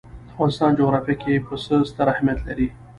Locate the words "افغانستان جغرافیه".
0.31-1.15